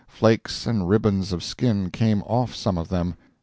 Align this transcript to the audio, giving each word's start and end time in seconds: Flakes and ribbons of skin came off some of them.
Flakes 0.07 0.65
and 0.65 0.89
ribbons 0.89 1.31
of 1.31 1.43
skin 1.43 1.91
came 1.91 2.23
off 2.23 2.55
some 2.55 2.75
of 2.79 2.89
them. 2.89 3.13